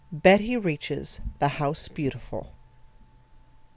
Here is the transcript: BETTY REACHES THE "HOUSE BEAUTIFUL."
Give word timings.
BETTY 0.11 0.57
REACHES 0.57 1.21
THE 1.37 1.47
"HOUSE 1.59 1.87
BEAUTIFUL." 1.89 2.51